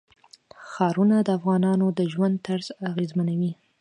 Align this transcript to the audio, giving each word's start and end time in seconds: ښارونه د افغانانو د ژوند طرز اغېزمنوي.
ښارونه 0.69 1.17
د 1.23 1.29
افغانانو 1.37 1.87
د 1.97 1.99
ژوند 2.13 2.35
طرز 2.47 2.67
اغېزمنوي. 2.89 3.51